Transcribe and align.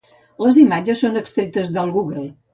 Les 0.43 0.57
imatges 0.61 1.03
són 1.05 1.21
extretes 1.23 1.71
del 1.79 1.95
Google. 2.01 2.27